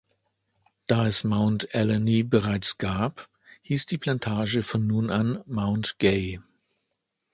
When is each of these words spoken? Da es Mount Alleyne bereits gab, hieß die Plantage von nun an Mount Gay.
Da 0.87 1.05
es 1.05 1.23
Mount 1.23 1.75
Alleyne 1.75 2.23
bereits 2.23 2.79
gab, 2.79 3.29
hieß 3.61 3.85
die 3.85 3.99
Plantage 3.99 4.63
von 4.63 4.87
nun 4.87 5.11
an 5.11 5.43
Mount 5.45 5.99
Gay. 5.99 6.39